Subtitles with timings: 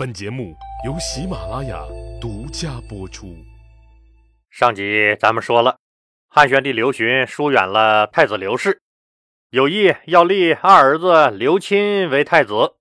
[0.00, 0.56] 本节目
[0.86, 1.78] 由喜马拉雅
[2.18, 3.36] 独家播出。
[4.48, 5.76] 上集咱们说了，
[6.26, 8.80] 汉宣帝刘询疏远了太子刘氏，
[9.50, 12.76] 有意要立二儿子刘钦为太子，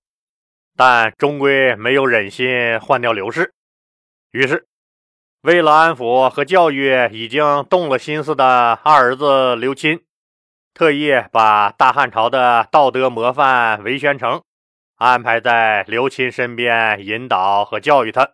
[0.78, 3.54] 但终归没有忍心换掉刘氏。
[4.32, 4.70] 于是，
[5.42, 10.00] 为了安抚和教育已经动了心思的二儿子刘钦，
[10.74, 14.42] 特意把大汉朝的道德模范韦宣成。
[15.00, 18.32] 安排在刘钦身边引导和教育他，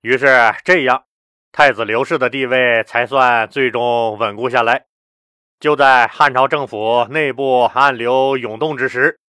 [0.00, 0.26] 于是
[0.64, 1.04] 这样，
[1.52, 4.86] 太子刘氏的地位才算最终稳固下来。
[5.60, 9.20] 就在汉朝政府内部暗流涌动之时，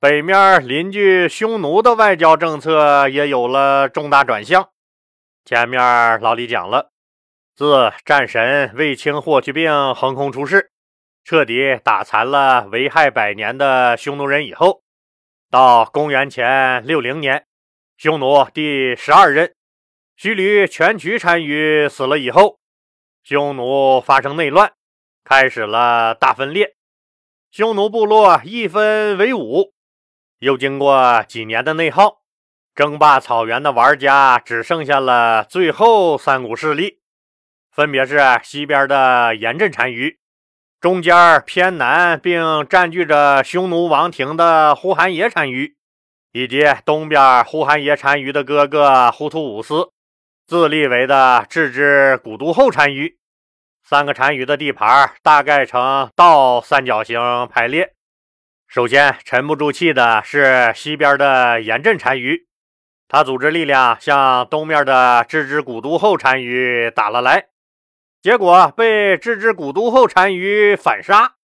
[0.00, 4.70] 北面邻居匈奴的外交政策也有了重大转向。
[5.44, 6.90] 前面老李讲了，
[7.54, 10.72] 自战神卫青霍去病横空出世，
[11.22, 14.81] 彻底打残了危害百年的匈奴人以后。
[15.52, 17.44] 到公元前六零年，
[17.98, 19.54] 匈奴第十二任
[20.16, 22.58] 须驴全渠单于死了以后，
[23.22, 24.72] 匈奴发生内乱，
[25.22, 26.74] 开始了大分裂，
[27.50, 29.74] 匈奴部落一分为五。
[30.38, 32.22] 又经过几年的内耗，
[32.74, 37.02] 争霸草原的玩家只剩下了最后三股势力，
[37.70, 40.18] 分别是西边的严阵单于。
[40.82, 45.76] 中间偏南并占据着匈奴王庭的呼韩邪单于，
[46.32, 49.92] 以及东边呼韩邪单于的哥哥呼图武斯
[50.44, 53.16] 自立为的郅支古都后单于，
[53.84, 57.92] 三个单于的地盘大概呈倒三角形排列。
[58.66, 62.48] 首先沉不住气的是西边的严阵单于，
[63.06, 67.51] 他组织力量向东面的郅支古都后单于打了来。
[68.22, 71.34] 结果被郅支古都后单于反杀，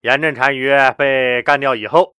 [0.00, 2.14] 严阵单于被干掉以后，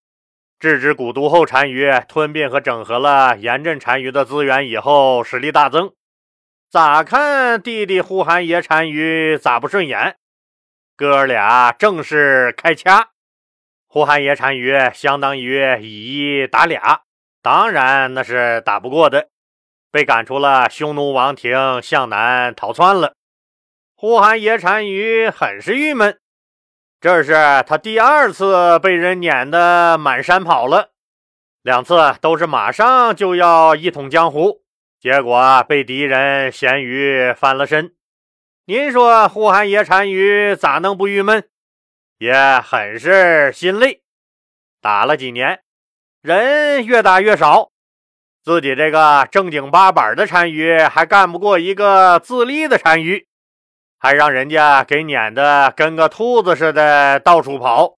[0.60, 5.92] 郅支古都后单于吞并和整合了严阵单于的资源以后，实力大增。
[6.70, 10.18] 咋看弟弟呼韩邪单于咋不顺眼？
[10.96, 13.10] 哥俩正式开掐。
[13.88, 17.02] 呼韩邪单于相当于以一打俩，
[17.42, 19.30] 当然那是打不过的，
[19.92, 23.16] 被赶出了匈奴王庭，向南逃窜了。
[24.00, 26.20] 呼韩邪单于很是郁闷，
[27.02, 27.34] 这是
[27.66, 30.92] 他第二次被人撵得满山跑了，
[31.64, 34.62] 两次都是马上就要一统江湖，
[35.00, 37.96] 结果被敌人咸鱼翻了身。
[38.68, 41.50] 您说呼韩邪单于咋能不郁闷？
[42.20, 44.04] 也很是心累。
[44.80, 45.64] 打了几年，
[46.22, 47.72] 人越打越少，
[48.44, 53.27] 自己这个正经八板的单于还干不过一个自立的单于。
[54.00, 57.98] 还让人家给撵得跟个兔子似的到处跑。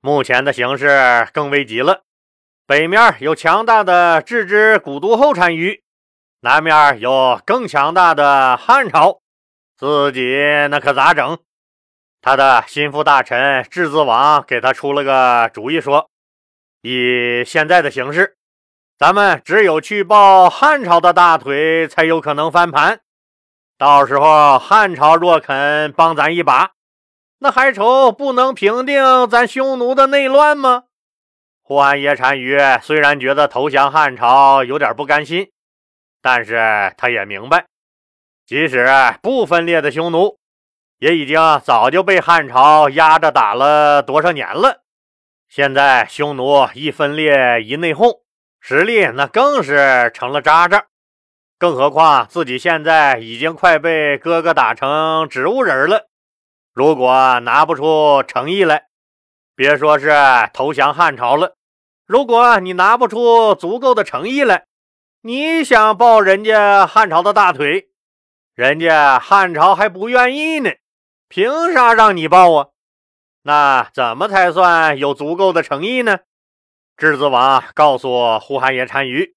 [0.00, 2.02] 目前的形势更危急了，
[2.66, 5.82] 北面有强大的郅支古都后单于，
[6.40, 9.20] 南面有更强大的汉朝，
[9.76, 10.36] 自己
[10.70, 11.38] 那可咋整？
[12.20, 16.10] 他的心腹大臣质子王给他出了个主意，说：
[16.80, 18.36] 以现在的形势，
[18.98, 23.00] 咱们只有去抱汉朝的大腿，才有可能翻盘。
[23.82, 26.70] 到时候汉朝若肯帮咱一把，
[27.40, 30.84] 那还愁不能平定咱匈奴的内乱吗？
[31.62, 35.50] 呼韩耶单于虽然觉得投降汉朝有点不甘心，
[36.22, 37.66] 但是他也明白，
[38.46, 38.86] 即使
[39.20, 40.38] 不分裂的匈奴，
[41.00, 44.82] 也已经早就被汉朝压着打了多少年了。
[45.48, 48.20] 现在匈奴一分裂一内讧，
[48.60, 50.86] 实力那更是成了渣渣。
[51.62, 56.08] 更何况自己现在已经快被哥哥打成植物人了，
[56.74, 58.88] 如果拿不出诚意来，
[59.54, 60.10] 别说是
[60.52, 61.54] 投降汉朝了，
[62.04, 64.66] 如果你拿不出足够的诚意来，
[65.20, 67.90] 你想抱人家汉朝的大腿，
[68.56, 70.72] 人家汉朝还不愿意呢，
[71.28, 72.68] 凭啥让你抱啊？
[73.42, 76.18] 那怎么才算有足够的诚意呢？
[76.96, 79.36] 质子王告诉呼韩邪单于。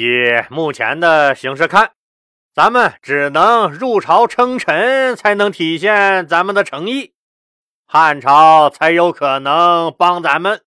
[0.00, 1.90] 以目前的形势看，
[2.54, 7.14] 咱们只能入朝称臣，才能体现咱们的诚意，
[7.84, 10.62] 汉朝才有可能帮咱们。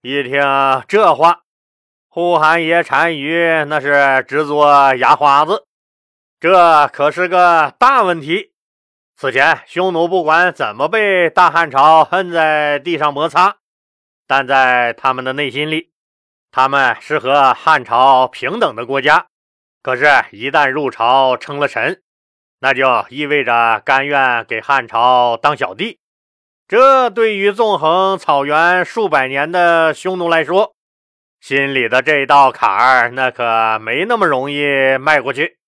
[0.00, 0.40] 一听
[0.88, 1.42] 这话，
[2.08, 5.66] 呼韩邪单于那是直做牙花子，
[6.40, 8.54] 这可是个大问题。
[9.14, 13.58] 此前匈奴不管怎么被大汉朝摁在地上摩擦，
[14.26, 15.90] 但在他们的内心里。
[16.56, 19.26] 他们是和汉朝平等的国家，
[19.82, 22.00] 可是，一旦入朝称了臣，
[22.60, 25.98] 那就意味着甘愿给汉朝当小弟。
[26.68, 30.76] 这对于纵横草原数百年的匈奴来说，
[31.40, 35.58] 心里的这道坎儿那可没那么容易迈过去。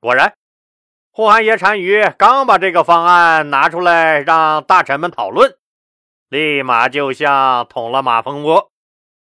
[0.00, 0.32] 果然，
[1.12, 5.54] 呼韩邪单于刚把这个方案拿出来让大臣们讨论，
[6.30, 8.70] 立马就像捅了马蜂窝。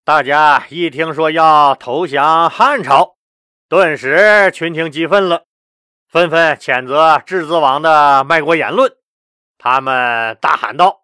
[0.06, 3.16] 大家一听说要投降汉朝，
[3.68, 5.46] 顿时群情激愤了，
[6.08, 8.92] 纷纷谴责质子王的卖国言论。
[9.60, 11.02] 他们大喊道：“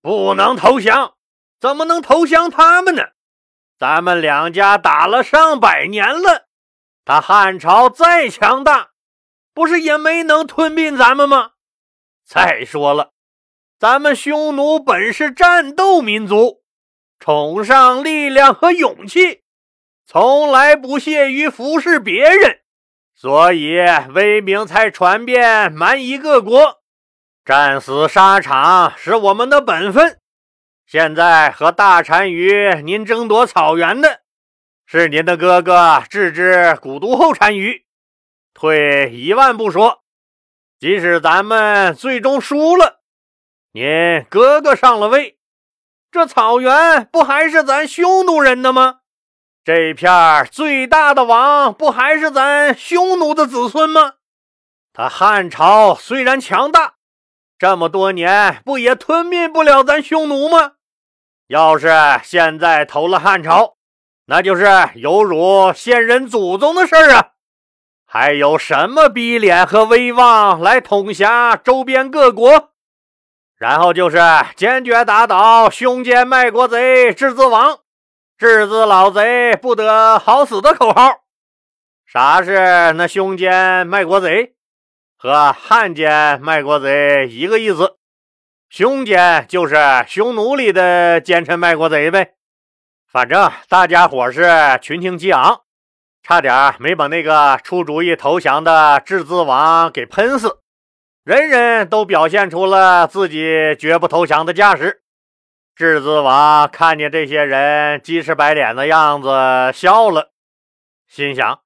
[0.00, 1.14] 不能投降！
[1.60, 3.08] 怎么能投降他们呢？
[3.78, 6.46] 咱们两家打了上百年了，
[7.04, 8.90] 他汉朝再强大，
[9.52, 11.50] 不是也没能吞并咱们吗？
[12.24, 13.10] 再说了，
[13.78, 16.59] 咱们匈奴本是战斗民族。”
[17.20, 19.42] 崇尚力量和勇气，
[20.06, 22.60] 从来不屑于服侍别人，
[23.14, 23.76] 所以
[24.14, 26.80] 威名才传遍蛮夷各国。
[27.44, 30.18] 战死沙场是我们的本分。
[30.86, 34.22] 现在和大单于您争夺草原的，
[34.86, 37.84] 是您的哥哥郅支古都后单于。
[38.54, 40.02] 退一万步说，
[40.78, 43.00] 即使咱们最终输了，
[43.72, 45.36] 您哥哥上了位。
[46.12, 49.00] 这草原不还是咱匈奴人的吗？
[49.64, 50.10] 这片
[50.50, 54.14] 最大的王不还是咱匈奴的子孙吗？
[54.92, 56.94] 他汉朝虽然强大，
[57.58, 60.72] 这么多年不也吞并不了咱匈奴吗？
[61.46, 61.92] 要是
[62.24, 63.76] 现在投了汉朝，
[64.26, 64.66] 那就是
[64.96, 67.30] 有辱先人祖宗的事儿啊！
[68.04, 72.72] 还有什么逼脸和威望来统辖周边各国？
[73.60, 74.18] 然后就是
[74.56, 77.80] 坚决打倒凶奸卖国贼质子王，
[78.38, 81.18] 质子老贼不得好死的口号。
[82.06, 84.54] 啥是那凶奸卖国贼？
[85.18, 87.98] 和汉奸卖国贼一个意思。
[88.70, 89.76] 凶奸就是
[90.08, 92.32] 匈奴里的奸臣卖国贼呗。
[93.12, 95.60] 反正大家伙是群情激昂，
[96.22, 100.60] 差点没把那个出主意投降的质子王给喷死。
[101.22, 105.02] 人人都表现出了自己绝不投降的架势。
[105.74, 109.28] 质子王看见这些人鸡翅白脸的样子，
[109.74, 110.30] 笑了，
[111.06, 111.60] 心想：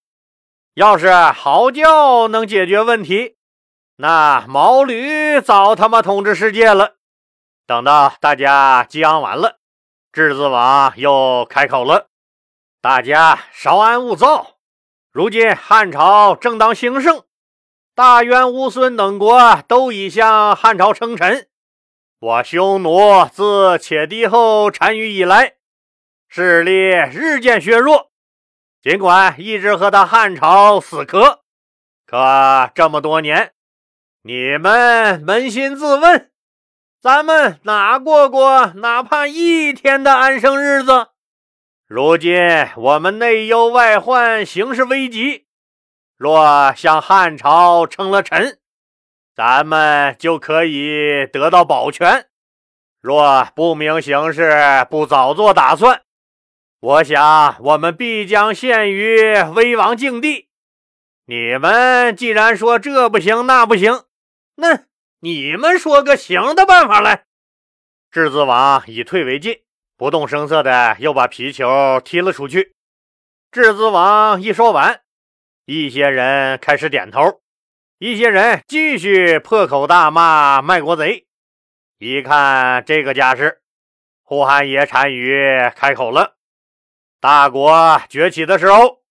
[0.75, 3.37] 要是嚎叫能解决问题，
[3.97, 6.97] 那毛驴早他妈统治世界了。
[7.67, 9.59] 等到大家激昂完了，
[10.13, 12.09] 质子王又开口了
[12.83, 14.57] ：“大家稍安勿躁，
[15.13, 17.23] 如今汉朝正当兴盛。”
[17.97, 21.47] 大渊、乌孙等国都已向汉朝称臣，
[22.19, 25.55] 我匈奴自且帝后单于以来，
[26.27, 26.73] 势力
[27.13, 28.11] 日渐削弱。
[28.83, 31.43] 尽管一直和他汉朝死磕，
[32.05, 33.53] 可这么多年，
[34.23, 36.33] 你们扪心自问，
[37.01, 41.11] 咱们哪过过哪怕一天的安生日子？
[41.87, 42.35] 如今
[42.77, 45.44] 我们内忧外患，形势危急。
[46.17, 48.59] 若向汉朝称了臣，
[49.35, 52.27] 咱们就可以得到保全；
[53.01, 56.03] 若不明形势，不早做打算，
[56.81, 60.49] 我想我们必将陷于危亡境地。
[61.27, 64.05] 你们既然说这不行那不行，
[64.57, 64.85] 那
[65.21, 67.25] 你们说个行的办法来。
[68.11, 69.63] 质子王以退为进，
[69.97, 72.75] 不动声色的又把皮球踢了出去。
[73.51, 75.04] 质子王一说完。
[75.67, 77.41] 一些人开始点头，
[77.97, 81.27] 一些人继续破口大骂卖国贼。
[81.97, 83.63] 一看这个架势，
[84.23, 86.37] 呼韩邪单于开口了
[87.19, 89.03] ：“大国崛起的时候，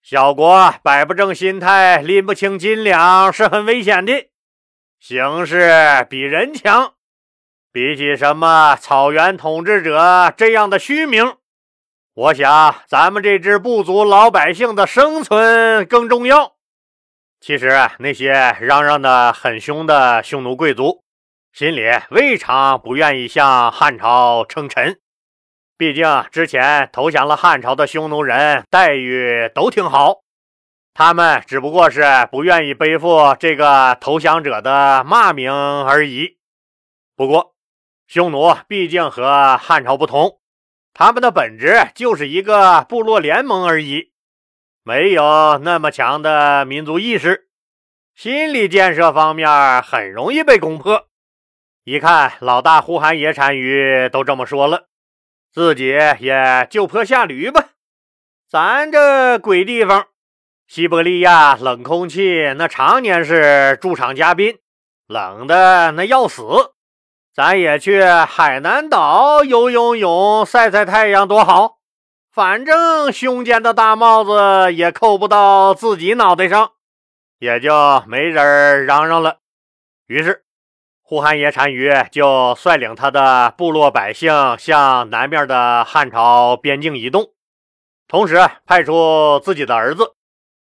[0.00, 4.28] 小国摆不正心态，拎不清斤两是很危险的。
[5.00, 6.94] 形势比人强，
[7.72, 11.36] 比起什么草原统治者这样的虚名。”
[12.16, 16.54] 我想，咱们这支部族老百姓的生存更重要。
[17.40, 21.04] 其实，那些嚷嚷的很凶的匈奴贵族，
[21.52, 24.98] 心里未尝不愿意向汉朝称臣。
[25.76, 30.22] 毕竟，之前投降了汉朝的匈奴人待遇都挺好，
[30.94, 36.38] 他们只不过是不愿意背负这个投降者的骂名而已。
[37.14, 37.54] 不过，
[38.06, 40.40] 匈奴毕竟和汉朝不同。
[40.98, 44.12] 他们的本质就是一个部落联盟而已，
[44.82, 47.48] 没有那么强的民族意识，
[48.14, 51.08] 心理建设方面很容易被攻破。
[51.84, 54.86] 一看老大呼韩邪单于都这么说了，
[55.52, 55.88] 自己
[56.20, 57.72] 也就坡下驴吧。
[58.48, 60.06] 咱这鬼地方，
[60.66, 64.60] 西伯利亚冷空气那常年是驻场嘉宾，
[65.06, 66.42] 冷的那要死。
[67.36, 71.76] 咱也去海南岛游游泳、晒晒太阳，多好！
[72.32, 76.70] 反正胸间的大帽子也扣不到自己脑袋上，
[77.38, 79.40] 也就没人嚷嚷了。
[80.06, 80.44] 于是，
[81.02, 87.32] 呼韩邪单于就率领他的部落百姓向南面的汉朝边境移动，
[88.08, 90.14] 同时派出自己的儿子。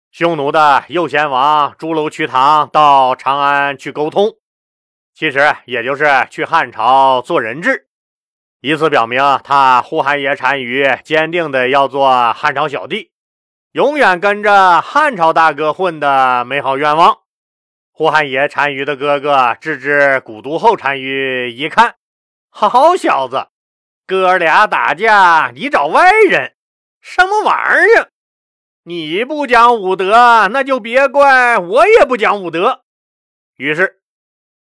[0.10, 4.34] 匈奴的右贤王朱楼瞿塘到长安去沟通，
[5.16, 7.88] 其实也就是去汉朝做人质，
[8.60, 13.12] 以此表明他呼韩邪单于坚定的要做汉朝小弟，
[13.72, 17.20] 永远跟着汉朝大哥混的美好愿望。
[17.94, 21.96] 呼韩邪单于的哥哥郅支古都后单于一看，
[22.50, 23.48] 好小子，
[24.06, 26.56] 哥俩打架你找外人，
[27.00, 27.56] 什么玩
[27.88, 28.12] 意儿？
[28.84, 32.82] 你不讲武德，那就别怪我也不讲武德。
[33.56, 34.02] 于是，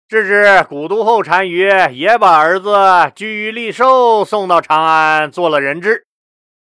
[0.09, 2.75] 郅支古都后单于也把儿子
[3.15, 6.05] 居于利寿送到长安做了人质。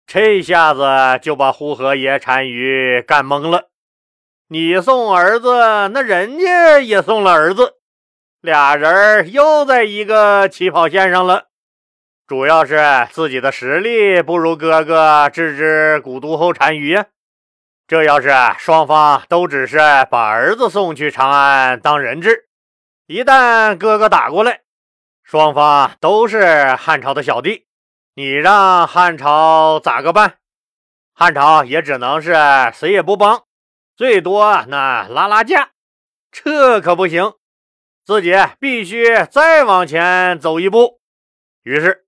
[0.05, 3.69] 这下子就把呼和邪单于干懵了。
[4.49, 7.75] 你送儿子，那人家也送了儿子，
[8.41, 11.45] 俩人又在一个起跑线上了。
[12.25, 17.05] 主要是自己的实力不如哥哥郅支古都后单于呀。
[17.87, 19.77] 这要是双方都只是
[20.09, 22.46] 把儿子送去长安当人质，
[23.07, 24.63] 一旦哥哥打过来，
[25.23, 27.65] 双方都是汉朝的小弟，
[28.15, 30.39] 你让汉朝咋个办？
[31.13, 32.35] 汉朝也只能是
[32.73, 33.45] 谁也不帮，
[33.95, 35.69] 最多那拉拉架，
[36.29, 37.31] 这可不行，
[38.03, 40.99] 自己必须再往前走一步。
[41.63, 42.03] 于是。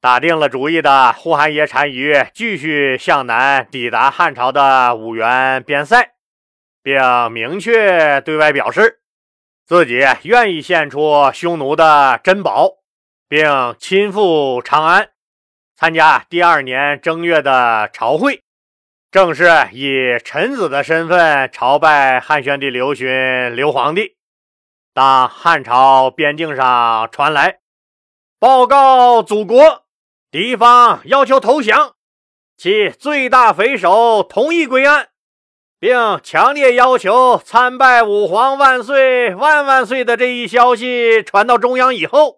[0.00, 6.14] 打定了主意的呼韩邪单于继续向南抵达汉朝的五原边塞，
[6.82, 9.01] 并明确对外表示
[9.72, 12.72] 自己愿意献出匈奴的珍宝，
[13.26, 15.12] 并亲赴长安
[15.74, 18.42] 参加第二年正月的朝会，
[19.10, 24.18] 正式以臣子的身份朝拜汉宣帝刘询刘皇帝。
[24.92, 27.60] 当汉朝边境上传来
[28.38, 29.84] 报告祖国。
[30.30, 31.94] 敌方要求投降，
[32.58, 35.08] 其最大匪首同意归案，
[35.82, 42.36] 并强烈要求参拜武皇万岁万万岁的这一消息传到中央以后，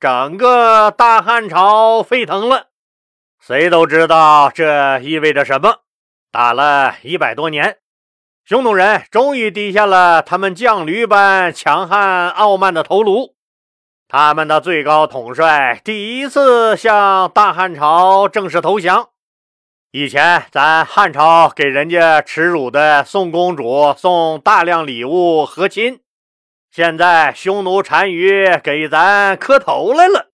[0.00, 2.68] 整个大汉朝沸腾了。
[3.38, 5.80] 谁都知道这意味着什么。
[6.32, 7.80] 打了一百多年，
[8.46, 13.34] 匈奴人终于低下了他们犟驴般强悍傲慢的头颅。
[14.08, 19.10] 他们的最高统帅第一次向大汉朝正式投降。
[19.96, 26.00] 以前咱汉朝给人家耻辱的宋公主送大量礼物和亲，
[26.72, 30.30] 现在匈奴单于给咱磕头来了，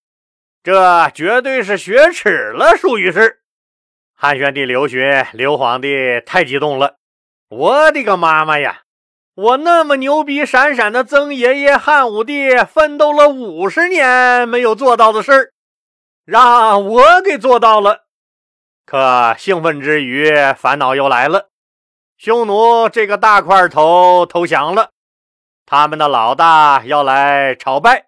[0.62, 3.40] 这绝对是雪耻了，属于是。
[4.17, 5.02] 汉宣帝刘询
[5.35, 6.97] 刘皇帝太激动了，
[7.50, 8.85] 我的个妈妈呀！
[9.35, 15.52] 我那么牛逼闪闪的曾爷爷汉武帝奋斗了五十年没有做到的事儿，
[16.25, 18.07] 让我给做到了。
[18.85, 21.49] 可兴奋之余，烦恼又来了。
[22.17, 24.91] 匈奴这个大块头投降了，
[25.65, 28.07] 他们的老大要来朝拜，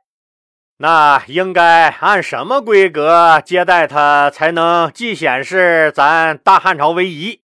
[0.78, 7.40] 那应该按什么规格接待他，才能既显示咱大汉朝威仪？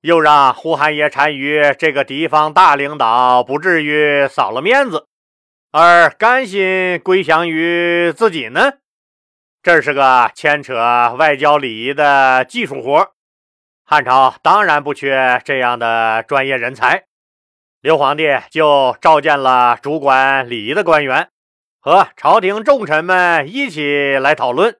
[0.00, 5.06] 又让呼韩邪单于这个敌方大领导不至于扫了面子，
[5.72, 8.72] 而甘心归降于自己呢？
[9.62, 10.74] 这是个牵扯
[11.18, 13.10] 外交礼仪的技术活，
[13.84, 17.04] 汉朝当然不缺这样的专业人才。
[17.82, 21.28] 刘皇帝就召见了主管礼仪的官员，
[21.78, 24.78] 和朝廷重臣们一起来讨论，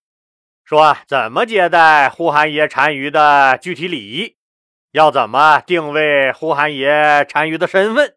[0.65, 4.37] 说怎么接待呼韩邪单于的具体礼仪。
[4.93, 8.15] 要怎么定位呼韩邪单于的身份，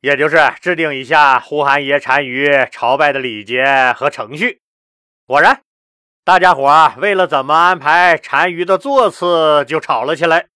[0.00, 4.60] 也就是制定一下呼韩邪单于朝拜的礼节和程序。
[5.26, 5.62] 果然，
[6.30, 10.46] 大家伙为了怎么安排单于的座次就吵了起来。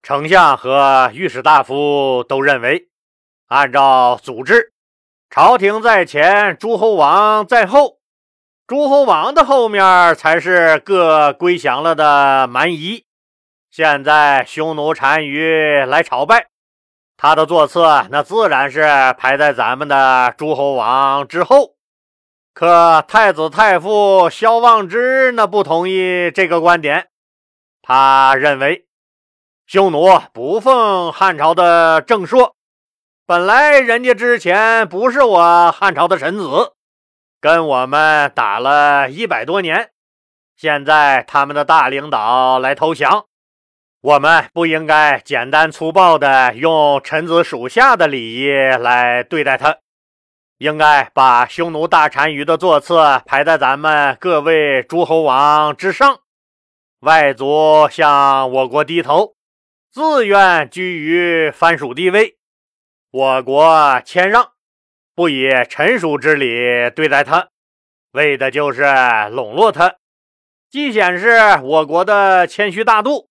[0.00, 2.86] 丞相和御史大夫都认为，
[3.48, 4.72] 按照组织，
[5.28, 7.98] 朝廷在前，诸侯王在后，
[8.68, 13.04] 诸侯王的后面才是各归降了的蛮夷。
[13.72, 16.46] 现在匈奴单于来朝拜，
[17.16, 18.82] 他的座次那自然是
[19.18, 21.77] 排在咱们的诸侯王之后。
[22.58, 27.06] 可太子太傅萧望之那不同意这个观点，
[27.80, 28.84] 他认为
[29.64, 32.56] 匈奴不奉汉朝的正朔，
[33.24, 36.72] 本来人家之前不是我汉朝的臣子，
[37.40, 39.90] 跟我们打了一百多年。
[40.56, 43.26] 现在他们的大领导来投降，
[44.00, 49.76] 我们不应该简单粗暴的用臣子属下的礼仪来对待他，
[50.58, 56.20] 应该把匈奴大单于的座次排在咱们各位诸侯王之上。
[57.00, 59.36] 外族向我国低头，
[59.92, 62.36] 自愿居于藩属地位，
[63.12, 64.50] 我国谦让，
[65.14, 67.50] 不以臣属之礼对待他，
[68.10, 68.82] 为的就是
[69.30, 69.94] 笼络他，
[70.68, 73.30] 既显示我国的谦虚大度，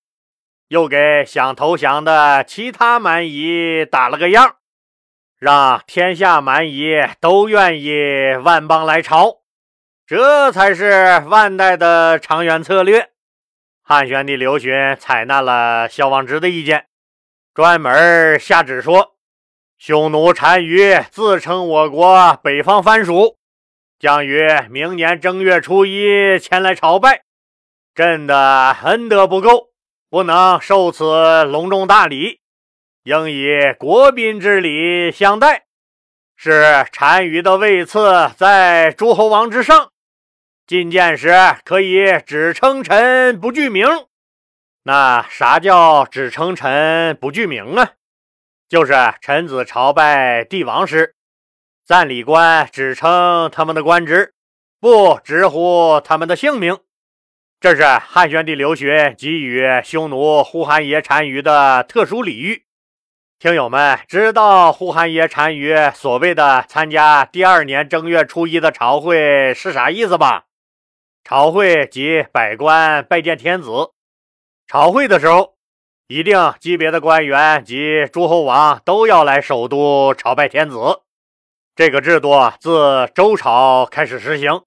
[0.69, 4.56] 又给想投降的其他蛮夷打了个样，
[5.39, 9.41] 让天下蛮夷都愿意万邦来朝，
[10.07, 13.11] 这才是万代的长远策略。
[13.83, 16.87] 汉宣帝刘询采纳了萧望之的意见，
[17.53, 19.15] 专门下旨说：
[19.77, 23.37] 匈奴单于自称我国北方藩属，
[23.99, 27.21] 将于明年正月初一前来朝拜。
[27.93, 29.69] 朕的恩德不够，
[30.09, 32.41] 不能受此隆重大礼，
[33.07, 35.63] 应以国宾之礼相待，
[36.35, 39.93] 是单于的位次在诸侯王之上。
[40.67, 41.33] 觐见时
[41.63, 43.87] 可以只称臣不具名。
[44.83, 47.93] 那啥叫只称臣不具名啊？
[48.67, 51.15] 就是臣子朝拜帝王时，
[51.85, 54.33] 赞礼官只称他们的官职，
[54.81, 56.77] 不直呼他们的姓名。
[57.61, 62.66] 这是汉宣帝刘询给予匈奴呼韩邪单于的特殊礼遇。
[63.39, 70.45] 听友们知道呼韩邪单于所谓的参加第二年正月初一的朝会是啥意思吧？
[71.23, 73.69] 朝会即百官拜见天子。
[74.65, 75.53] 朝会的时候，
[76.07, 80.79] 一定级别的官员及诸侯王都要来首都朝拜天子。
[81.75, 84.63] 这个制度自周朝开始实行。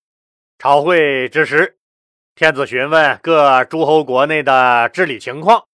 [0.61, 1.77] 朝会之时，
[2.37, 5.65] 天子询问各诸侯国内的治理情况，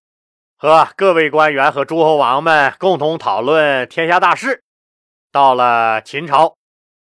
[0.59, 4.63] 和各位官员和诸侯王们共同讨论天下大事。
[5.31, 6.57] 到了秦朝，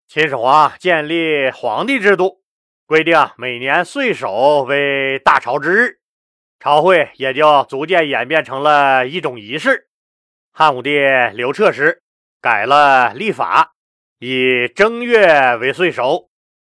[0.06, 2.40] 秦始皇建立皇帝制度。
[2.86, 5.98] 规定每年岁首为大朝之日，
[6.60, 9.88] 朝会也就逐渐演变成了一种仪式。
[10.52, 11.00] 汉武帝
[11.32, 12.00] 刘彻时
[12.40, 13.72] 改了历法，
[14.18, 16.28] 以正月为岁首，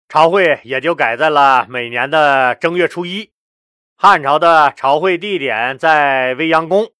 [0.08, 3.30] 朝会也就改在了每年的正月初一。
[4.00, 6.92] 汉朝的朝会地点在未央宫，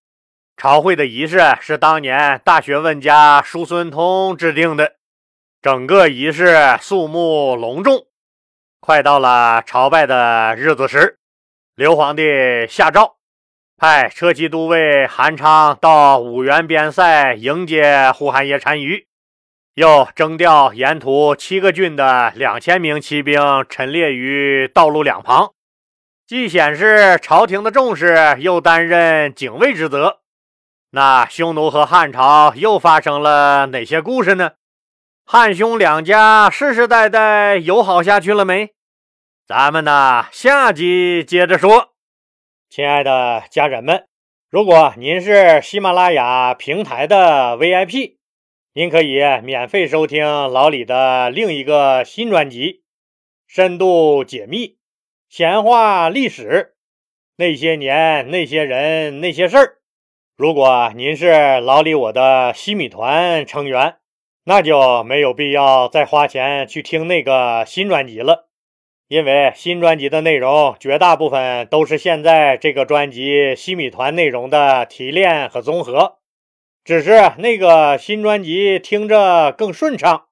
[0.57, 4.95] 朝会的仪式是当年大学问家叔孙通制定的，
[5.63, 8.09] 整个仪式肃穆隆重。
[8.81, 11.21] 快到了朝拜的日子时，
[11.77, 13.15] 刘皇帝下诏，
[13.77, 19.07] 派车骑都尉韩昌到五原边塞迎接呼韩邪单于，
[19.75, 25.53] 又征调沿途七个郡的两千名骑兵陈列于道路两旁，
[26.29, 30.21] 既显示朝廷的重视，又担任警卫之责。
[30.91, 34.51] 那匈奴和汉朝又发生了哪些故事呢？
[35.25, 38.75] 汉匈两家世世代代友好下去了没？
[39.47, 41.95] 咱们呢，下集接着说。
[42.69, 44.05] 亲爱的家人们，
[44.51, 48.17] 如果您是喜马拉雅平台的 VIP，
[48.75, 52.73] 您可以免费收听老李的另一个新专辑
[53.47, 54.77] 《深度解密
[55.29, 56.73] 闲话历史
[57.37, 59.65] 那些年那些人那些事儿》。
[60.39, 63.97] 如果您是老李我的西米团成员，
[64.45, 68.49] 那就没有必要再花钱去听那个新专辑了。
[69.09, 76.17] 因为新专辑的内容绝大部分都是现在这个专辑西米团内容的提炼和综合，
[76.85, 80.25] 只是那个新专辑听着更顺畅。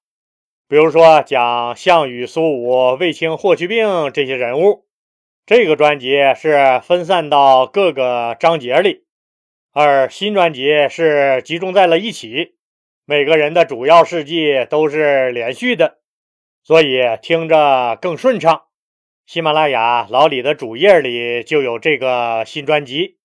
[0.69, 4.86] 比如说讲项羽、苏武、卫青、霍去病这些人物，
[5.47, 9.05] 这个专辑是分散到各个章节里，
[9.71, 12.57] 而新专辑是集中在了一起，
[13.05, 15.99] 每个人的主要事迹都是连续的，
[16.65, 18.63] 所以听着更顺畅。
[19.25, 23.19] 喜马拉雅老李的主页里就有这个新专辑，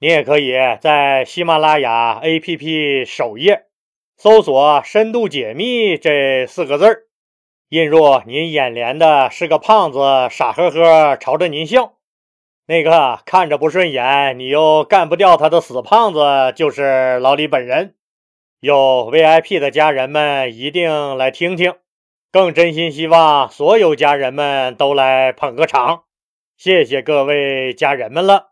[0.00, 3.66] 你也可以在喜马拉雅 APP 首页
[4.16, 7.02] 搜索“深度解密”这四个字儿，
[7.72, 9.98] 映入您眼帘的是个胖子
[10.30, 11.94] 傻呵呵朝着您笑，
[12.66, 17.94] 那个看着不顺眼你又干不掉他的死胖子就是老李本人。
[18.60, 21.76] 有 VIP 的家人们一定来听听。
[22.30, 26.02] 更真心希望所有家人们都来捧个场，
[26.58, 28.51] 谢谢各位家人们了。